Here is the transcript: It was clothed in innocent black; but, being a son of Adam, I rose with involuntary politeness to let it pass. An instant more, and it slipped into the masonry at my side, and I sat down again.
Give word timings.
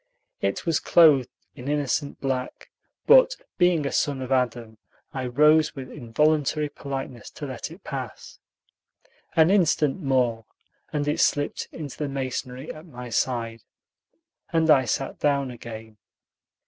It 0.41 0.65
was 0.65 0.79
clothed 0.79 1.29
in 1.53 1.67
innocent 1.67 2.19
black; 2.21 2.71
but, 3.05 3.35
being 3.59 3.85
a 3.85 3.91
son 3.91 4.19
of 4.23 4.31
Adam, 4.31 4.79
I 5.13 5.27
rose 5.27 5.75
with 5.75 5.91
involuntary 5.91 6.69
politeness 6.69 7.29
to 7.29 7.45
let 7.45 7.69
it 7.69 7.83
pass. 7.83 8.39
An 9.35 9.51
instant 9.51 10.01
more, 10.01 10.45
and 10.91 11.07
it 11.07 11.19
slipped 11.19 11.67
into 11.71 11.99
the 11.99 12.09
masonry 12.09 12.73
at 12.73 12.87
my 12.87 13.09
side, 13.09 13.61
and 14.51 14.71
I 14.71 14.85
sat 14.85 15.19
down 15.19 15.51
again. 15.51 15.97